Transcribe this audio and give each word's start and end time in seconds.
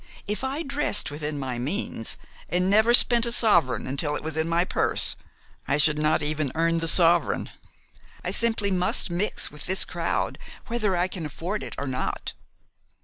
If 0.25 0.43
I 0.43 0.63
dressed 0.63 1.11
within 1.11 1.37
my 1.37 1.59
means, 1.59 2.17
and 2.49 2.71
never 2.71 2.91
spent 2.91 3.27
a 3.27 3.31
sovereign 3.31 3.85
until 3.85 4.15
it 4.15 4.23
was 4.23 4.35
in 4.35 4.49
my 4.49 4.65
purse, 4.65 5.15
I 5.67 5.77
should 5.77 5.99
not 5.99 6.23
even 6.23 6.51
earn 6.55 6.79
the 6.79 6.87
sovereign. 6.87 7.51
I 8.23 8.31
simply 8.31 8.71
must 8.71 9.11
mix 9.11 9.51
with 9.51 9.67
this 9.67 9.85
crowd 9.85 10.39
whether 10.65 10.97
I 10.97 11.07
can 11.07 11.27
afford 11.27 11.61
it 11.61 11.75
or 11.77 11.85
not." 11.85 12.33